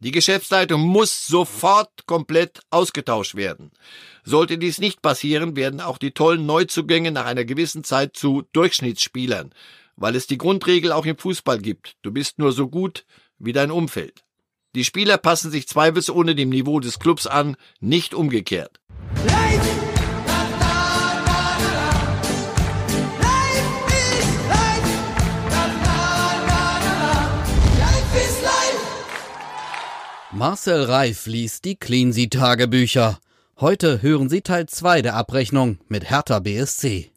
[0.00, 3.72] Die Geschäftsleitung muss sofort komplett ausgetauscht werden.
[4.22, 9.52] Sollte dies nicht passieren, werden auch die tollen Neuzugänge nach einer gewissen Zeit zu Durchschnittsspielern,
[9.96, 11.96] weil es die Grundregel auch im Fußball gibt.
[12.02, 13.06] Du bist nur so gut
[13.38, 14.22] wie dein Umfeld.
[14.76, 18.78] Die Spieler passen sich zweifelsohne dem Niveau des Clubs an, nicht umgekehrt.
[30.38, 33.18] Marcel Reif liest die Cleansea-Tagebücher.
[33.58, 37.10] Heute hören Sie Teil 2 der Abrechnung mit Hertha BSC.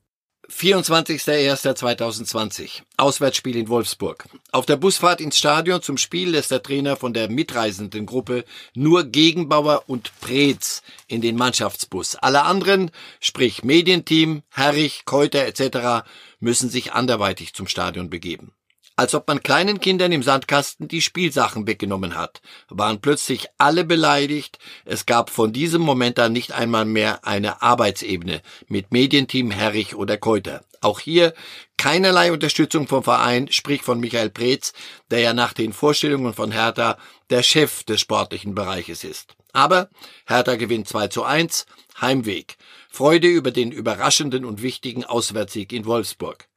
[0.49, 2.81] 24.01.2020.
[2.97, 4.27] Auswärtsspiel in Wolfsburg.
[4.51, 8.43] Auf der Busfahrt ins Stadion zum Spiel lässt der Trainer von der mitreisenden Gruppe
[8.73, 12.15] nur Gegenbauer und Preetz in den Mannschaftsbus.
[12.15, 16.07] Alle anderen, sprich Medienteam, Herrich, Keuter etc.,
[16.39, 18.55] müssen sich anderweitig zum Stadion begeben
[19.01, 24.59] als ob man kleinen Kindern im Sandkasten die Spielsachen weggenommen hat, waren plötzlich alle beleidigt,
[24.85, 30.17] es gab von diesem Moment an nicht einmal mehr eine Arbeitsebene mit Medienteam Herrich oder
[30.17, 30.63] Keuter.
[30.81, 31.33] Auch hier
[31.77, 34.71] keinerlei Unterstützung vom Verein, sprich von Michael Preetz,
[35.09, 36.99] der ja nach den Vorstellungen von Hertha
[37.31, 39.35] der Chef des sportlichen Bereiches ist.
[39.51, 39.89] Aber
[40.27, 41.65] Hertha gewinnt 2 zu 1,
[41.99, 42.55] Heimweg.
[42.91, 46.50] Freude über den überraschenden und wichtigen Auswärtssieg in Wolfsburg.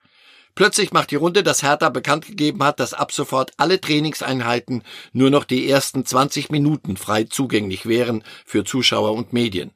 [0.54, 5.30] Plötzlich macht die Runde, dass Hertha bekannt gegeben hat, dass ab sofort alle Trainingseinheiten nur
[5.30, 9.72] noch die ersten 20 Minuten frei zugänglich wären für Zuschauer und Medien.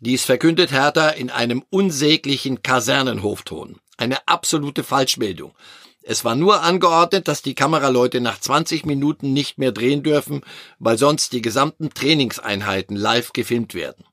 [0.00, 3.76] Dies verkündet Hertha in einem unsäglichen Kasernenhofton.
[3.98, 5.54] Eine absolute Falschmeldung.
[6.02, 10.40] Es war nur angeordnet, dass die Kameraleute nach 20 Minuten nicht mehr drehen dürfen,
[10.80, 14.04] weil sonst die gesamten Trainingseinheiten live gefilmt werden.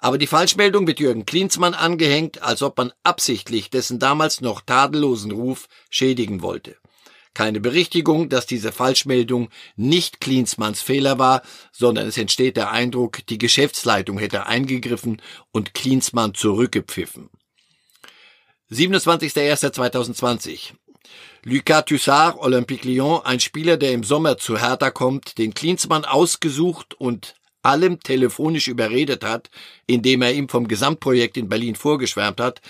[0.00, 5.30] Aber die Falschmeldung wird Jürgen Klinsmann angehängt, als ob man absichtlich dessen damals noch tadellosen
[5.30, 6.76] Ruf schädigen wollte.
[7.34, 13.38] Keine Berichtigung, dass diese Falschmeldung nicht Klinsmanns Fehler war, sondern es entsteht der Eindruck, die
[13.38, 17.30] Geschäftsleitung hätte eingegriffen und Klinsmann zurückgepfiffen.
[18.70, 20.72] 27.01.2020
[21.44, 26.94] Lucas Tussard, Olympique Lyon, ein Spieler, der im Sommer zu Hertha kommt, den Klinsmann ausgesucht
[26.94, 29.50] und allem telefonisch überredet hat,
[29.86, 32.60] indem er ihm vom Gesamtprojekt in Berlin vorgeschwärmt hat,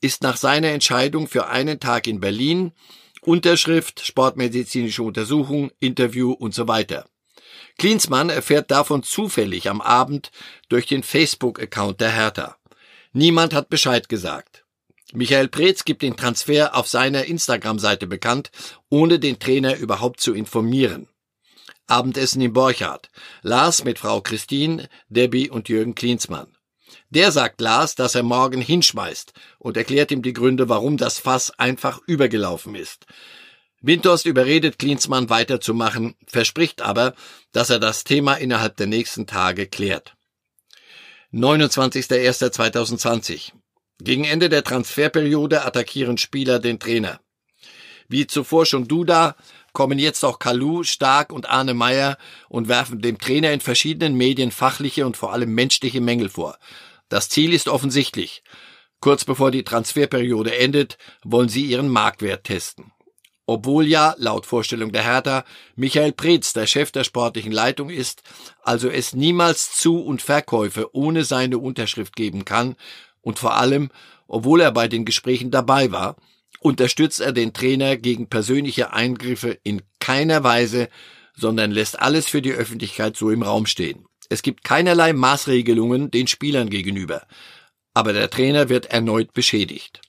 [0.00, 2.72] ist nach seiner Entscheidung für einen Tag in Berlin
[3.22, 7.06] Unterschrift, sportmedizinische Untersuchung, Interview und so weiter.
[7.78, 10.30] Klinsmann erfährt davon zufällig am Abend
[10.68, 12.56] durch den Facebook-Account der Hertha.
[13.12, 14.64] Niemand hat Bescheid gesagt.
[15.12, 18.50] Michael Preetz gibt den Transfer auf seiner Instagram-Seite bekannt,
[18.88, 21.08] ohne den Trainer überhaupt zu informieren.
[21.90, 23.10] Abendessen im Borchardt.
[23.42, 26.56] Lars mit Frau Christine, Debbie und Jürgen Klinsmann.
[27.10, 31.50] Der sagt Lars, dass er morgen hinschmeißt und erklärt ihm die Gründe, warum das Fass
[31.58, 33.06] einfach übergelaufen ist.
[33.80, 37.14] Windhorst überredet Klinsmann weiterzumachen, verspricht aber,
[37.52, 40.14] dass er das Thema innerhalb der nächsten Tage klärt.
[41.32, 43.52] 29.01.2020.
[44.02, 47.20] Gegen Ende der Transferperiode attackieren Spieler den Trainer.
[48.10, 49.36] Wie zuvor schon Duda
[49.72, 54.50] kommen jetzt auch Kalu, Stark und Arne Meyer und werfen dem Trainer in verschiedenen Medien
[54.50, 56.58] fachliche und vor allem menschliche Mängel vor.
[57.08, 58.42] Das Ziel ist offensichtlich.
[58.98, 62.90] Kurz bevor die Transferperiode endet, wollen sie ihren Marktwert testen.
[63.46, 65.44] Obwohl ja, laut Vorstellung der Hertha,
[65.76, 68.24] Michael Preetz der Chef der sportlichen Leitung ist,
[68.64, 72.74] also es niemals Zu- und Verkäufe ohne seine Unterschrift geben kann
[73.20, 73.90] und vor allem,
[74.26, 76.16] obwohl er bei den Gesprächen dabei war,
[76.58, 80.88] unterstützt er den Trainer gegen persönliche Eingriffe in keiner Weise,
[81.36, 84.06] sondern lässt alles für die Öffentlichkeit so im Raum stehen.
[84.28, 87.26] Es gibt keinerlei Maßregelungen den Spielern gegenüber,
[87.94, 90.00] aber der Trainer wird erneut beschädigt.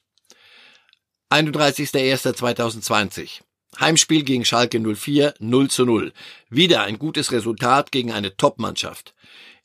[1.32, 3.42] 31.01.2020
[3.80, 6.12] Heimspiel gegen Schalke 04 0 zu 0.
[6.50, 9.16] Wieder ein gutes Resultat gegen eine Top-Mannschaft.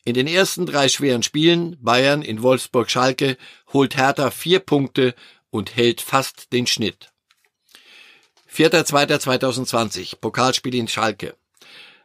[0.05, 3.37] In den ersten drei schweren Spielen, Bayern in Wolfsburg Schalke,
[3.73, 5.17] holt Hertha vier Punkte
[5.51, 7.13] und hält fast den Schnitt.
[8.53, 11.37] 4.2.2020 Pokalspiel in Schalke.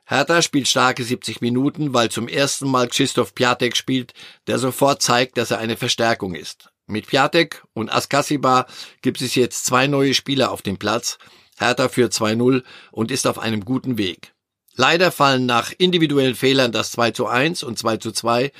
[0.05, 4.13] Hertha spielt starke 70 Minuten, weil zum ersten Mal Krzysztof Piatek spielt,
[4.47, 6.69] der sofort zeigt, dass er eine Verstärkung ist.
[6.87, 8.65] Mit Piatek und Askasiba
[9.01, 11.17] gibt es jetzt zwei neue Spieler auf dem Platz.
[11.57, 14.33] Hertha führt 2-0 und ist auf einem guten Weg.
[14.75, 18.51] Leider fallen nach individuellen Fehlern das 2 zu 1 und 2 zu 2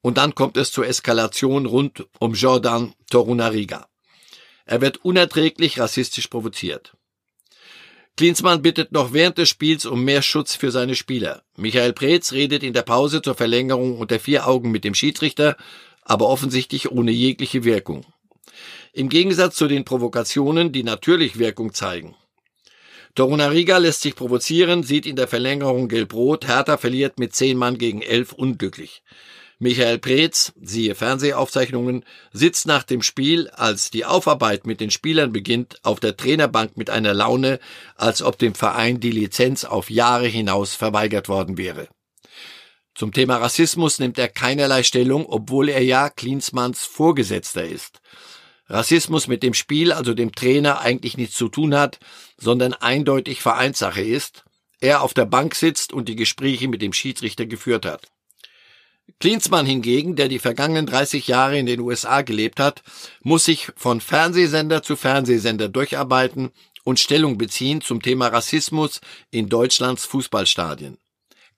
[0.00, 3.88] und dann kommt es zur Eskalation rund um Jordan Torunariga.
[4.66, 6.96] Er wird unerträglich rassistisch provoziert.
[8.16, 11.42] Klinsmann bittet noch während des Spiels um mehr Schutz für seine Spieler.
[11.56, 15.56] Michael Preetz redet in der Pause zur Verlängerung unter vier Augen mit dem Schiedsrichter,
[16.02, 18.06] aber offensichtlich ohne jegliche Wirkung.
[18.92, 22.14] Im Gegensatz zu den Provokationen, die natürlich Wirkung zeigen.
[23.16, 28.02] Torunariga lässt sich provozieren, sieht in der Verlängerung gelb-rot, Hertha verliert mit zehn Mann gegen
[28.02, 29.02] elf unglücklich.
[29.58, 35.78] Michael Preetz, siehe Fernsehaufzeichnungen, sitzt nach dem Spiel, als die Aufarbeit mit den Spielern beginnt,
[35.84, 37.60] auf der Trainerbank mit einer Laune,
[37.94, 41.88] als ob dem Verein die Lizenz auf Jahre hinaus verweigert worden wäre.
[42.94, 48.00] Zum Thema Rassismus nimmt er keinerlei Stellung, obwohl er ja Klinsmanns Vorgesetzter ist.
[48.68, 51.98] Rassismus mit dem Spiel, also dem Trainer, eigentlich nichts zu tun hat,
[52.38, 54.44] sondern eindeutig Vereinssache ist,
[54.80, 58.13] er auf der Bank sitzt und die Gespräche mit dem Schiedsrichter geführt hat.
[59.20, 62.82] Klinsmann hingegen, der die vergangenen 30 Jahre in den USA gelebt hat,
[63.22, 66.50] muss sich von Fernsehsender zu Fernsehsender durcharbeiten
[66.84, 70.98] und Stellung beziehen zum Thema Rassismus in Deutschlands Fußballstadien.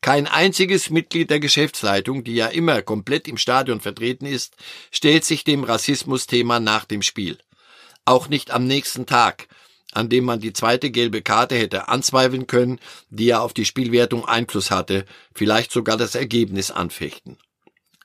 [0.01, 4.55] Kein einziges Mitglied der Geschäftsleitung, die ja immer komplett im Stadion vertreten ist,
[4.93, 7.39] stellt sich dem Rassismusthema nach dem Spiel.
[8.05, 9.49] Auch nicht am nächsten Tag,
[9.93, 12.79] an dem man die zweite gelbe Karte hätte anzweifeln können,
[13.09, 15.05] die ja auf die Spielwertung Einfluss hatte,
[15.35, 17.39] vielleicht sogar das Ergebnis anfechten.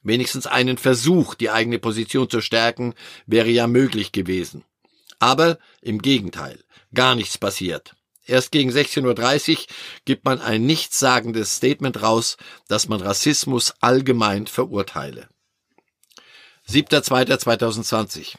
[0.03, 2.95] Wenigstens einen Versuch, die eigene Position zu stärken,
[3.27, 4.63] wäre ja möglich gewesen.
[5.19, 6.63] Aber im Gegenteil,
[6.93, 7.95] gar nichts passiert.
[8.25, 9.65] Erst gegen 16.30 Uhr
[10.05, 12.37] gibt man ein nichtssagendes Statement raus,
[12.67, 15.27] dass man Rassismus allgemein verurteile.
[16.67, 18.35] 7.2.2020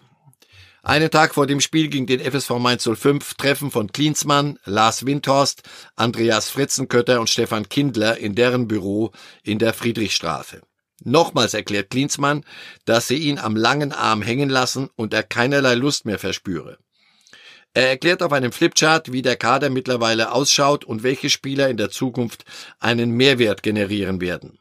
[0.83, 5.63] einen Tag vor dem Spiel gegen den FSV Mainz 05 Treffen von Klinsmann, Lars Windhorst,
[5.95, 9.13] Andreas Fritzenkötter und Stefan Kindler in deren Büro
[9.45, 10.61] in der Friedrichstraße.
[11.05, 12.45] Nochmals erklärt Klinsmann,
[12.85, 16.79] dass sie ihn am langen Arm hängen lassen und er keinerlei Lust mehr verspüre.
[17.75, 21.91] Er erklärt auf einem Flipchart, wie der Kader mittlerweile ausschaut und welche Spieler in der
[21.91, 22.45] Zukunft
[22.81, 24.59] einen Mehrwert generieren werden.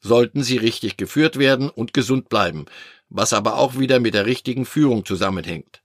[0.00, 2.66] Sollten sie richtig geführt werden und gesund bleiben,
[3.10, 5.82] was aber auch wieder mit der richtigen Führung zusammenhängt.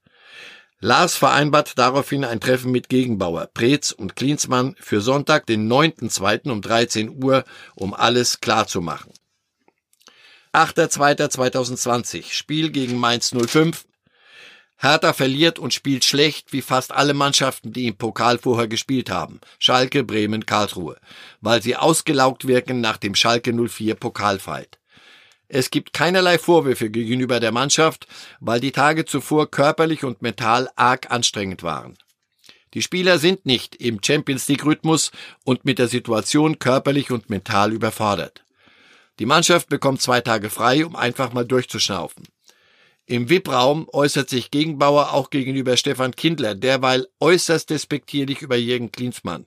[0.80, 6.50] Lars vereinbart daraufhin ein Treffen mit Gegenbauer, Preetz und Klinsmann für Sonntag, den 9.2.
[6.52, 7.44] um 13 Uhr,
[7.76, 9.12] um alles klarzumachen.
[10.54, 13.86] 8.2.2020, Spiel gegen Mainz 05.
[14.78, 19.40] Hertha verliert und spielt schlecht wie fast alle Mannschaften, die im Pokal vorher gespielt haben.
[19.58, 20.98] Schalke, Bremen, Karlsruhe.
[21.42, 24.78] Weil sie ausgelaugt wirken nach dem Schalke 04 Pokalfight.
[25.48, 28.08] Es gibt keinerlei Vorwürfe gegenüber der Mannschaft,
[28.40, 31.98] weil die Tage zuvor körperlich und mental arg anstrengend waren.
[32.74, 35.12] Die Spieler sind nicht im Champions League Rhythmus
[35.44, 38.44] und mit der Situation körperlich und mental überfordert.
[39.20, 42.28] Die Mannschaft bekommt zwei Tage frei, um einfach mal durchzuschnaufen.
[43.06, 49.46] Im VIP-Raum äußert sich Gegenbauer auch gegenüber Stefan Kindler, derweil äußerst despektierlich über Jürgen Klinsmann.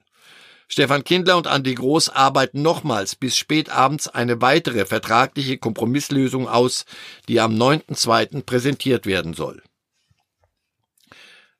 [0.70, 6.84] Stefan Kindler und Andi Groß arbeiten nochmals bis spät abends eine weitere vertragliche Kompromisslösung aus,
[7.26, 8.42] die am 9.2.
[8.42, 9.62] präsentiert werden soll.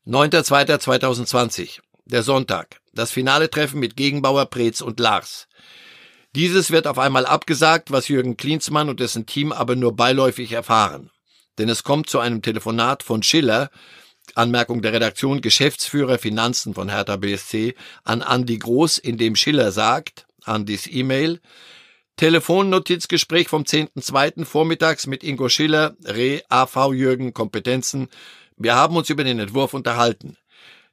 [0.07, 5.49] 9.2.2020, der Sonntag, das finale Treffen mit Gegenbauer, Preetz und Lars.
[6.35, 11.11] Dieses wird auf einmal abgesagt, was Jürgen Klinsmann und dessen Team aber nur beiläufig erfahren.
[11.57, 13.71] Denn es kommt zu einem Telefonat von Schiller,
[14.37, 20.27] Anmerkung der Redaktion Geschäftsführer Finanzen von Hertha BSC an Andi Groß, in dem Schiller sagt,
[20.45, 21.41] Andis E-Mail,
[22.17, 24.45] Telefonnotizgespräch vom 10.2.
[24.45, 28.09] vormittags mit Ingo Schiller, Re, AV Jürgen, Kompetenzen.
[28.57, 30.37] Wir haben uns über den Entwurf unterhalten.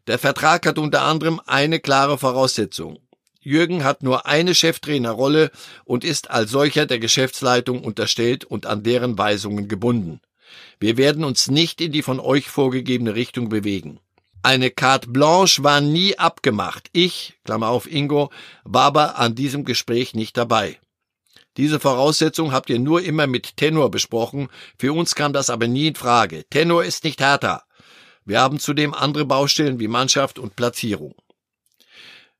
[0.06, 3.00] Der Vertrag hat unter anderem eine klare Voraussetzung.
[3.42, 5.52] Jürgen hat nur eine Cheftrainerrolle
[5.84, 10.22] und ist als solcher der Geschäftsleitung unterstellt und an deren Weisungen gebunden.
[10.80, 14.00] Wir werden uns nicht in die von euch vorgegebene Richtung bewegen.
[14.44, 16.90] Eine carte blanche war nie abgemacht.
[16.94, 18.30] Ich, Klammer auf Ingo,
[18.64, 20.80] war aber an diesem Gespräch nicht dabei.
[21.58, 24.50] Diese Voraussetzung habt ihr nur immer mit Tenor besprochen.
[24.78, 26.44] Für uns kam das aber nie in Frage.
[26.50, 27.64] Tenor ist nicht härter.
[28.26, 31.16] Wir haben zudem andere Baustellen wie Mannschaft und Platzierung.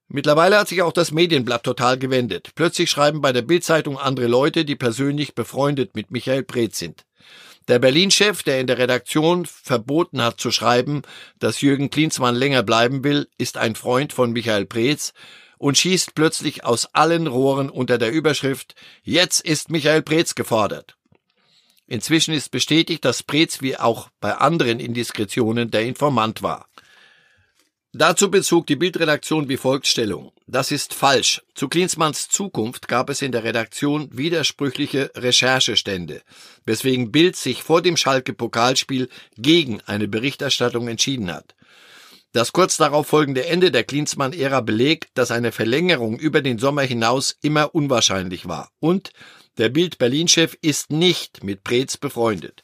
[0.08, 2.52] Mittlerweile hat sich auch das Medienblatt total gewendet.
[2.56, 7.06] Plötzlich schreiben bei der Bildzeitung andere Leute, die persönlich befreundet mit Michael Breth sind.
[7.68, 11.02] Der Berlin-Chef, der in der Redaktion verboten hat zu schreiben,
[11.40, 15.14] dass Jürgen Klinsmann länger bleiben will, ist ein Freund von Michael Preetz
[15.58, 20.96] und schießt plötzlich aus allen Rohren unter der Überschrift Jetzt ist Michael Preetz gefordert.
[21.88, 26.68] Inzwischen ist bestätigt, dass Preetz wie auch bei anderen Indiskretionen der Informant war.
[27.94, 30.35] Dazu bezog die Bildredaktion wie folgt Stellung.
[30.48, 31.42] Das ist falsch.
[31.56, 36.22] Zu Klinsmanns Zukunft gab es in der Redaktion widersprüchliche Recherchestände,
[36.66, 41.56] weswegen Bild sich vor dem Schalke-Pokalspiel gegen eine Berichterstattung entschieden hat.
[42.32, 47.36] Das kurz darauf folgende Ende der Klinsmann-Ära belegt, dass eine Verlängerung über den Sommer hinaus
[47.42, 48.70] immer unwahrscheinlich war.
[48.80, 49.12] Und
[49.58, 52.64] der Bild-Berlin-Chef ist nicht mit Preetz befreundet.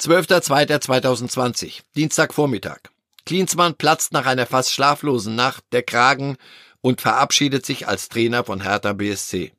[0.00, 2.80] 12.02.2020, Dienstagvormittag.
[3.24, 6.36] Klinsmann platzt nach einer fast schlaflosen Nacht der Kragen
[6.84, 9.52] und verabschiedet sich als Trainer von Hertha BSC.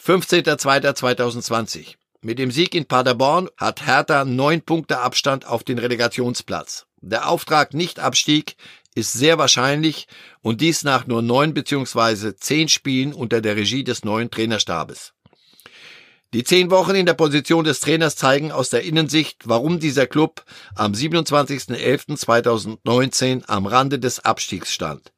[0.00, 1.96] 15.02.2020.
[2.20, 6.86] Mit dem Sieg in Paderborn hat Hertha neun Punkte Abstand auf den Relegationsplatz.
[7.00, 8.54] Der Auftrag Nicht-Abstieg
[8.94, 10.06] ist sehr wahrscheinlich
[10.42, 12.36] und dies nach nur neun bzw.
[12.36, 15.12] zehn Spielen unter der Regie des neuen Trainerstabes.
[16.34, 20.44] Die zehn Wochen in der Position des Trainers zeigen aus der Innensicht, warum dieser Club
[20.76, 25.10] am 27.11.2019 am Rande des Abstiegs stand.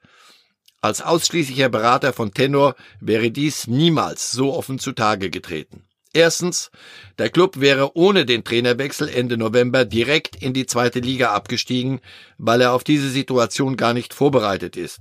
[0.87, 5.83] Als ausschließlicher Berater von Tenor wäre dies niemals so offen zutage getreten.
[6.13, 6.71] Erstens,
[7.19, 12.01] der Club wäre ohne den Trainerwechsel Ende November direkt in die zweite Liga abgestiegen,
[12.39, 15.01] weil er auf diese Situation gar nicht vorbereitet ist.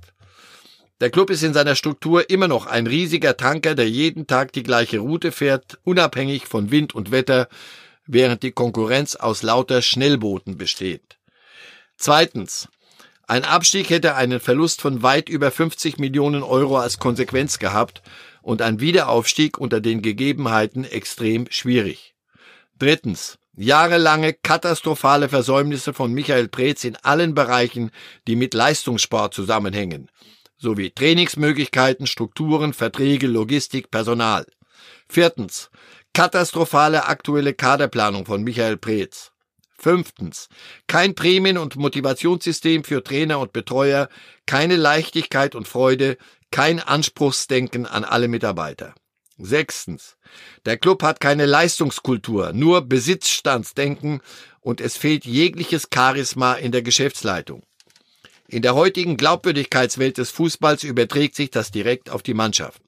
[1.01, 4.63] Der Club ist in seiner Struktur immer noch ein riesiger Tanker, der jeden Tag die
[4.63, 7.48] gleiche Route fährt, unabhängig von Wind und Wetter,
[8.08, 11.20] während die Konkurrenz aus lauter Schnellbooten besteht.
[11.96, 12.70] Zweitens.
[13.27, 18.01] Ein Abstieg hätte einen Verlust von weit über 50 Millionen Euro als Konsequenz gehabt
[18.41, 22.15] und ein Wiederaufstieg unter den Gegebenheiten extrem schwierig.
[22.77, 23.38] Drittens.
[23.58, 27.89] Jahrelange katastrophale Versäumnisse von Michael Preetz in allen Bereichen,
[28.27, 30.10] die mit Leistungssport zusammenhängen
[30.58, 34.46] sowie Trainingsmöglichkeiten, Strukturen, Verträge, Logistik, Personal.
[35.08, 35.70] Viertens.
[36.13, 39.32] Katastrophale aktuelle Kaderplanung von Michael Preetz.
[39.77, 40.48] Fünftens.
[40.88, 44.10] Kein Prämien- und Motivationssystem für Trainer und Betreuer,
[44.46, 46.17] keine Leichtigkeit und Freude,
[46.51, 48.96] kein Anspruchsdenken an alle Mitarbeiter.
[49.38, 50.15] Sechstens.
[50.65, 54.22] Der Club hat keine Leistungskultur, nur Besitzstandsdenken
[54.62, 57.63] und es fehlt jegliches Charisma in der Geschäftsleitung.
[58.48, 62.82] In der heutigen Glaubwürdigkeitswelt des Fußballs überträgt sich das direkt auf die Mannschaft.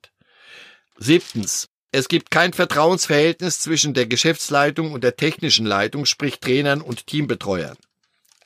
[0.97, 1.67] Siebtens.
[1.91, 7.77] Es gibt kein Vertrauensverhältnis zwischen der Geschäftsleitung und der technischen Leitung, sprich Trainern und Teambetreuern.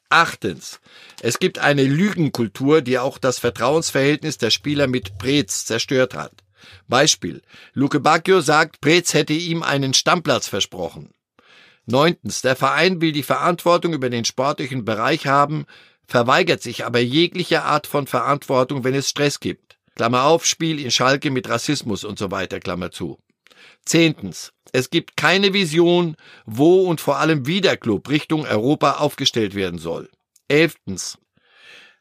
[0.10, 0.80] Achtens.
[1.22, 6.34] Es gibt eine Lügenkultur, die auch das Vertrauensverhältnis der Spieler mit Preetz zerstört hat.
[6.88, 7.42] Beispiel.
[7.74, 11.12] Luke Bacchio sagt, Preetz hätte ihm einen Stammplatz versprochen.
[11.86, 12.42] Neuntens.
[12.42, 15.66] Der Verein will die Verantwortung über den sportlichen Bereich haben,
[16.06, 19.78] verweigert sich aber jegliche Art von Verantwortung, wenn es Stress gibt.
[19.96, 23.18] Klammer auf, Spiel in Schalke mit Rassismus und so weiter, Klammer zu.
[23.86, 24.54] Zehntens.
[24.72, 26.16] Es gibt keine Vision,
[26.46, 30.10] wo und vor allem wie der Club Richtung Europa aufgestellt werden soll.
[30.48, 31.18] Elftens.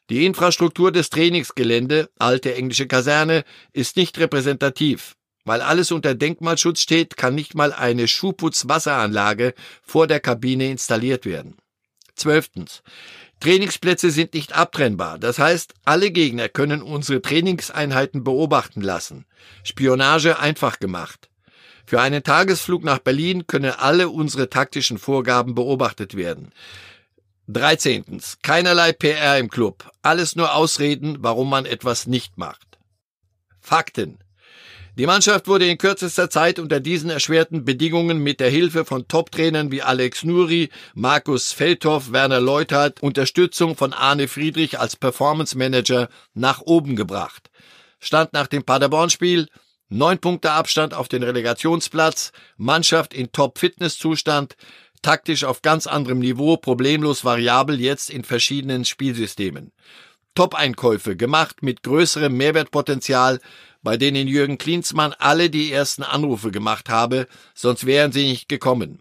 [0.08, 5.16] Die Infrastruktur des Trainingsgelände, alte englische Kaserne, ist nicht repräsentativ.
[5.44, 11.56] Weil alles unter Denkmalschutz steht, kann nicht mal eine Schuhputzwasseranlage vor der Kabine installiert werden.
[12.14, 12.82] Zwölftens.
[13.40, 15.18] Trainingsplätze sind nicht abtrennbar.
[15.18, 19.24] Das heißt, alle Gegner können unsere Trainingseinheiten beobachten lassen.
[19.64, 21.29] Spionage einfach gemacht.
[21.86, 26.52] Für einen Tagesflug nach Berlin können alle unsere taktischen Vorgaben beobachtet werden.
[27.48, 28.20] 13.
[28.42, 29.90] Keinerlei PR im Club.
[30.02, 32.78] Alles nur Ausreden, warum man etwas nicht macht.
[33.60, 34.18] Fakten.
[34.96, 39.70] Die Mannschaft wurde in kürzester Zeit unter diesen erschwerten Bedingungen mit der Hilfe von Top-Trainern
[39.70, 46.60] wie Alex Nuri, Markus Feldhoff, Werner Leuthardt, Unterstützung von Arne Friedrich als Performance Manager nach
[46.60, 47.50] oben gebracht.
[47.98, 49.48] Stand nach dem Paderborn-Spiel
[49.90, 54.56] neun Punkte Abstand auf den Relegationsplatz, Mannschaft in Top-Fitness-Zustand,
[55.02, 59.72] taktisch auf ganz anderem Niveau, problemlos variabel jetzt in verschiedenen Spielsystemen.
[60.34, 63.40] Top-Einkäufe gemacht mit größerem Mehrwertpotenzial,
[63.82, 69.00] bei denen Jürgen Klinsmann alle die ersten Anrufe gemacht habe, sonst wären sie nicht gekommen.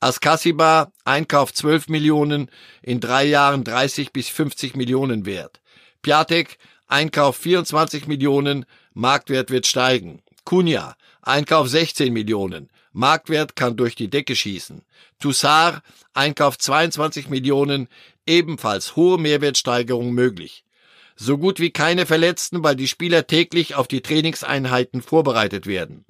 [0.00, 2.50] Askasiba, Einkauf 12 Millionen,
[2.82, 5.60] in drei Jahren 30 bis 50 Millionen wert.
[6.02, 6.58] Piatek,
[6.88, 10.22] Einkauf 24 Millionen, Marktwert wird steigen.
[10.44, 14.82] Kunja, Einkauf 16 Millionen, Marktwert kann durch die Decke schießen.
[15.20, 15.82] Tussar,
[16.14, 17.88] Einkauf 22 Millionen,
[18.26, 20.64] ebenfalls hohe Mehrwertsteigerung möglich
[21.18, 26.04] so gut wie keine Verletzten, weil die Spieler täglich auf die Trainingseinheiten vorbereitet werden.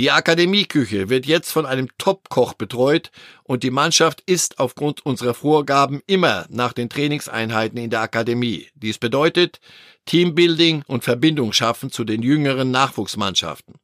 [0.00, 3.10] Die Akademieküche wird jetzt von einem Top-Koch betreut
[3.42, 8.68] und die Mannschaft isst aufgrund unserer Vorgaben immer nach den Trainingseinheiten in der Akademie.
[8.74, 9.60] Dies bedeutet
[10.06, 13.74] Teambuilding und Verbindung schaffen zu den jüngeren Nachwuchsmannschaften.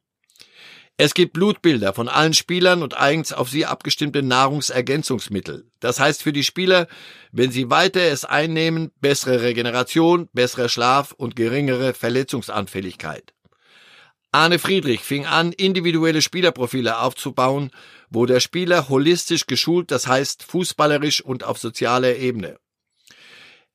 [0.96, 5.70] Es gibt Blutbilder von allen Spielern und eigens auf sie abgestimmte Nahrungsergänzungsmittel.
[5.80, 6.88] Das heißt für die Spieler,
[7.30, 13.35] wenn sie weiter es einnehmen, bessere Regeneration, besserer Schlaf und geringere Verletzungsanfälligkeit.
[14.32, 17.70] Arne Friedrich fing an, individuelle Spielerprofile aufzubauen,
[18.10, 22.58] wo der Spieler holistisch geschult, das heißt fußballerisch und auf sozialer Ebene.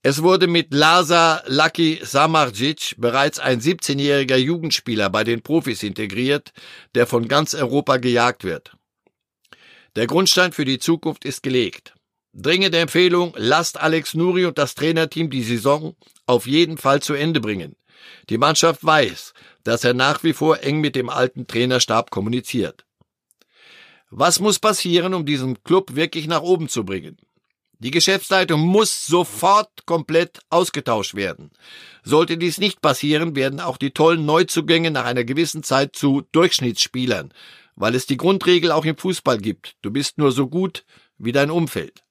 [0.04, 6.54] Es wurde mit Lasa Laki Samardzic bereits ein 17-jähriger Jugendspieler bei den Profis integriert,
[6.96, 8.72] der von ganz Europa gejagt wird.
[9.96, 11.94] Der Grundstein für die Zukunft ist gelegt.
[12.34, 17.40] Dringende Empfehlung, lasst Alex Nuri und das Trainerteam die Saison auf jeden Fall zu Ende
[17.40, 17.76] bringen.
[18.30, 22.86] Die Mannschaft weiß, dass er nach wie vor eng mit dem alten Trainerstab kommuniziert.
[24.10, 27.18] Was muss passieren, um diesen Club wirklich nach oben zu bringen?
[27.80, 31.50] Die Geschäftsleitung muss sofort komplett ausgetauscht werden.
[32.04, 37.34] Sollte dies nicht passieren, werden auch die tollen Neuzugänge nach einer gewissen Zeit zu Durchschnittsspielern,
[37.76, 39.78] weil es die Grundregel auch im Fußball gibt.
[39.82, 40.86] Du bist nur so gut
[41.18, 42.04] wie dein Umfeld.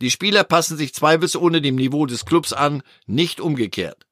[0.00, 4.05] Die Spieler passen sich zweifelsohne dem Niveau des Clubs an, nicht umgekehrt.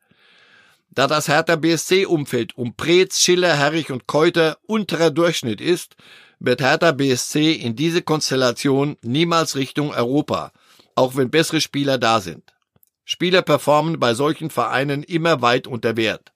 [0.94, 5.96] Da das Hertha BSC-Umfeld um Preetz, Schiller, Herrich und Keuter unterer Durchschnitt ist,
[6.38, 10.52] wird Hertha BSC in diese Konstellation niemals Richtung Europa,
[10.94, 12.54] auch wenn bessere Spieler da sind.
[13.04, 16.32] Spieler performen bei solchen Vereinen immer weit unter Wert.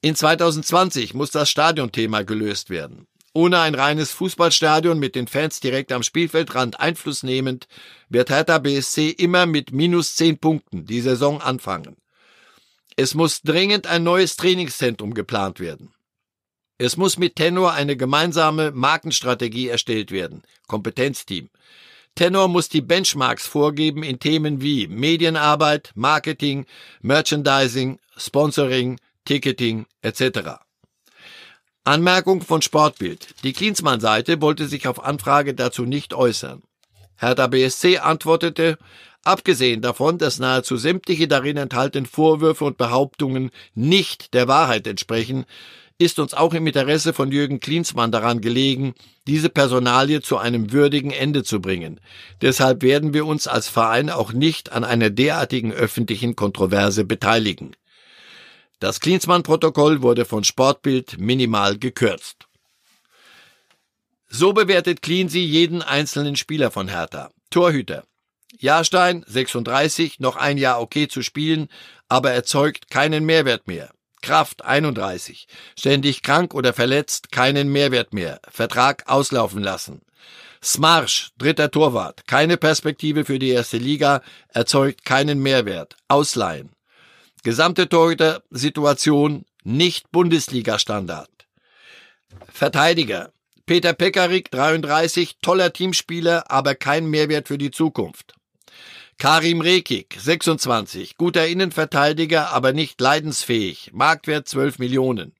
[0.00, 3.06] In 2020 muss das Stadionthema gelöst werden.
[3.34, 7.68] Ohne ein reines Fußballstadion mit den Fans direkt am Spielfeldrand Einfluss nehmend,
[8.08, 11.96] wird Hertha BSC immer mit minus zehn Punkten die Saison anfangen.
[13.00, 15.94] Es muss dringend ein neues Trainingszentrum geplant werden.
[16.78, 20.42] Es muss mit Tenor eine gemeinsame Markenstrategie erstellt werden.
[20.66, 21.48] Kompetenzteam.
[22.16, 26.66] Tenor muss die Benchmarks vorgeben in Themen wie Medienarbeit, Marketing,
[27.00, 30.58] Merchandising, Sponsoring, Ticketing etc.
[31.84, 33.28] Anmerkung von Sportbild.
[33.44, 36.64] Die Klinsmann-Seite wollte sich auf Anfrage dazu nicht äußern.
[37.14, 38.76] Hertha BSC antwortete,
[39.28, 45.44] abgesehen davon, dass nahezu sämtliche darin enthaltenen Vorwürfe und Behauptungen nicht der Wahrheit entsprechen,
[45.98, 48.94] ist uns auch im Interesse von Jürgen Klinsmann daran gelegen,
[49.26, 52.00] diese Personalie zu einem würdigen Ende zu bringen.
[52.40, 57.74] Deshalb werden wir uns als Verein auch nicht an einer derartigen öffentlichen Kontroverse beteiligen.
[58.78, 62.46] Das Klinsmann-Protokoll wurde von Sportbild minimal gekürzt.
[64.28, 67.30] So bewertet Cleansey jeden einzelnen Spieler von Hertha.
[67.50, 68.04] Torhüter.
[68.56, 71.68] Jahrstein, 36, noch ein Jahr okay zu spielen,
[72.08, 73.90] aber erzeugt keinen Mehrwert mehr.
[74.22, 75.46] Kraft 31.
[75.78, 78.40] Ständig krank oder verletzt, keinen Mehrwert mehr.
[78.50, 80.02] Vertrag auslaufen lassen.
[80.62, 85.96] Smarsch, dritter Torwart, keine Perspektive für die erste Liga, erzeugt keinen Mehrwert.
[86.08, 86.72] Ausleihen.
[87.44, 91.30] Gesamte Torhüter-Situation nicht Bundesliga-Standard.
[92.52, 93.32] Verteidiger.
[93.66, 98.37] Peter Pekarik, 33, toller Teamspieler, aber kein Mehrwert für die Zukunft.
[99.20, 105.32] Karim Rekik, 26, guter Innenverteidiger, aber nicht leidensfähig, Marktwert 12 Millionen.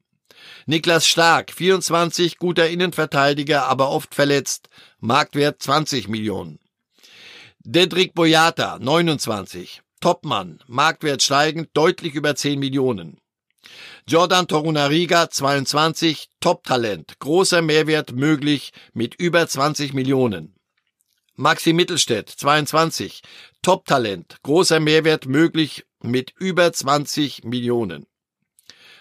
[0.67, 6.59] Niklas Stark, 24, guter Innenverteidiger, aber oft verletzt, Marktwert 20 Millionen.
[7.61, 13.21] Dedrick Boyata, 29, Topmann, Marktwert steigend, deutlich über 10 Millionen.
[14.09, 20.58] Jordan Torunariga, 22, Top-Talent, großer Mehrwert möglich mit über 20 Millionen.
[21.41, 23.23] Maxi Mittelstädt, 22,
[23.63, 28.07] Top-Talent, großer Mehrwert möglich mit über 20 Millionen.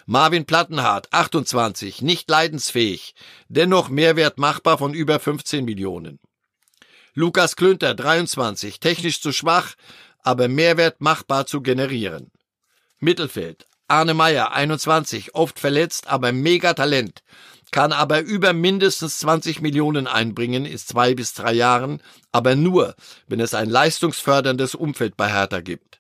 [0.06, 3.16] Marvin Plattenhardt, 28, nicht leidensfähig,
[3.48, 6.20] dennoch Mehrwert machbar von über 15 Millionen.
[7.16, 9.74] Lukas Klünter, 23, technisch zu schwach,
[10.22, 12.30] aber Mehrwert machbar zu generieren.
[13.00, 13.66] Mittelfeld.
[13.88, 17.24] Arne Meyer, 21, oft verletzt, aber Megatalent,
[17.72, 22.02] kann aber über mindestens 20 Millionen einbringen in zwei bis drei Jahren,
[22.32, 22.96] aber nur,
[23.28, 26.00] wenn es ein leistungsförderndes Umfeld bei Hertha gibt.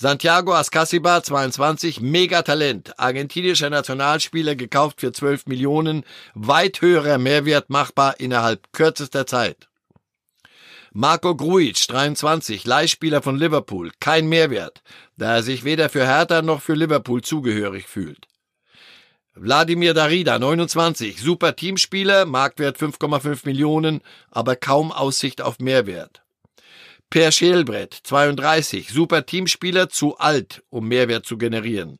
[0.00, 8.72] Santiago Ascasiba, 22, Megatalent, argentinischer Nationalspieler, gekauft für 12 Millionen, weit höherer Mehrwert machbar innerhalb
[8.72, 9.66] kürzester Zeit.
[10.92, 14.82] Marco Grujic, 23, Leihspieler von Liverpool, kein Mehrwert,
[15.16, 18.27] da er sich weder für Hertha noch für Liverpool zugehörig fühlt.
[19.40, 26.22] Wladimir Darida, 29, super Teamspieler, Marktwert 5,5 Millionen, aber kaum Aussicht auf Mehrwert.
[27.08, 31.98] Per Schälbrett, 32, super Teamspieler, zu alt, um Mehrwert zu generieren.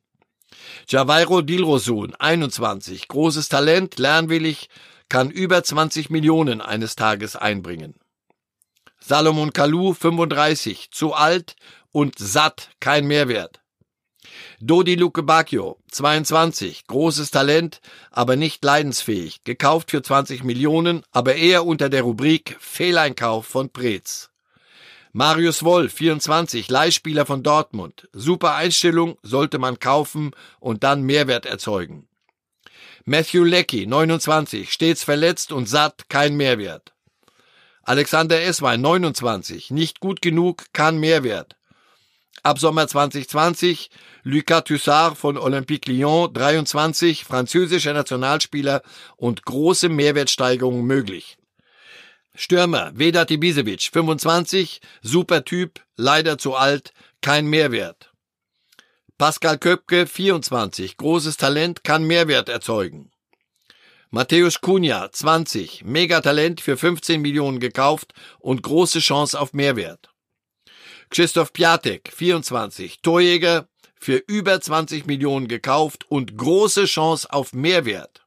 [0.89, 4.67] Javairo Dilrosun, 21, großes Talent, lernwillig,
[5.07, 7.95] kann über 20 Millionen eines Tages einbringen.
[8.99, 11.55] Salomon Kalou 35, zu alt
[11.91, 13.61] und satt, kein Mehrwert.
[14.61, 21.65] Dodi Luke Bacchio, 22, großes Talent, aber nicht leidensfähig, gekauft für 20 Millionen, aber eher
[21.65, 24.29] unter der Rubrik Fehleinkauf von Preetz.
[25.11, 32.07] Marius Wolf, 24, Leihspieler von Dortmund, super Einstellung, sollte man kaufen und dann Mehrwert erzeugen.
[33.05, 36.93] Matthew Leckie, 29, stets verletzt und satt, kein Mehrwert.
[37.81, 41.58] Alexander Eswein 29, nicht gut genug, kann Mehrwert.
[42.43, 43.89] Ab Sommer 2020
[44.23, 48.81] Lucas Tussard von Olympique Lyon 23, französischer Nationalspieler
[49.17, 51.37] und große Mehrwertsteigerung möglich.
[52.35, 58.13] Stürmer Vedat Ibisevic, 25, super Typ, leider zu alt, kein Mehrwert.
[59.17, 63.11] Pascal Köpke, 24, großes Talent, kann Mehrwert erzeugen.
[64.11, 70.08] Matthäus Cunha, 20, Megatalent für 15 Millionen gekauft und große Chance auf Mehrwert.
[71.09, 73.67] Christoph Piatek, 24, Torjäger,
[73.99, 78.25] für über 20 Millionen gekauft und große Chance auf Mehrwert.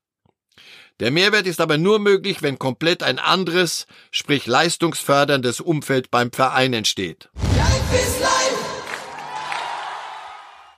[1.01, 6.75] Der Mehrwert ist aber nur möglich, wenn komplett ein anderes, sprich leistungsförderndes Umfeld beim Verein
[6.75, 7.31] entsteht.
[7.57, 8.41] Life